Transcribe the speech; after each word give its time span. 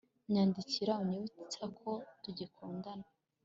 Nyandikira 0.31 0.93
unyibutsa 1.01 1.63
ko 1.79 1.89
tugikundana 2.23 3.05